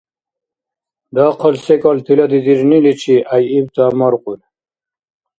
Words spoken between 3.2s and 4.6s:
гӀяйибтамаркьуд.